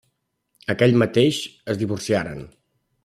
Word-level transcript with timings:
Aquell 0.75 0.97
mateix 1.03 1.41
es 1.75 1.81
divorciaren. 1.83 2.41